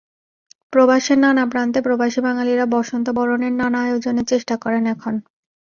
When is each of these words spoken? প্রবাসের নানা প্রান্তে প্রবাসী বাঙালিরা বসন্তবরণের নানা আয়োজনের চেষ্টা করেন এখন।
প্রবাসের 0.73 1.17
নানা 1.19 1.43
প্রান্তে 1.47 1.79
প্রবাসী 1.81 2.19
বাঙালিরা 2.21 2.65
বসন্তবরণের 2.73 3.53
নানা 3.53 3.79
আয়োজনের 3.81 4.25
চেষ্টা 4.31 4.55
করেন 4.63 4.83
এখন। 4.93 5.13